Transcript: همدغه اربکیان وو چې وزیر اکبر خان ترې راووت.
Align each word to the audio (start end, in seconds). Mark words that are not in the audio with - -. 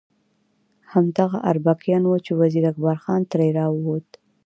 همدغه 0.91 1.37
اربکیان 1.49 2.03
وو 2.05 2.15
چې 2.25 2.31
وزیر 2.41 2.63
اکبر 2.71 2.95
خان 3.03 3.21
ترې 3.31 3.47
راووت. 3.57 4.07